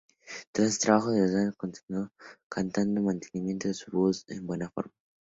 Tras 0.51 0.73
su 0.73 0.79
trabajo 0.79 1.13
en 1.13 1.27
"Dallas" 1.31 1.55
continuó 1.55 2.09
cantando, 2.49 3.03
manteniendo 3.03 3.71
su 3.71 3.91
voz 3.91 4.25
en 4.29 4.47
buena 4.47 4.67
forma. 4.71 4.95